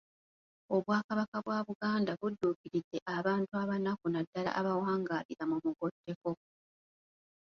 [0.75, 6.29] Obwakabaka bwa Buganda budduukiridde abantu abanaku naddala abawangaalira mu mugotteko.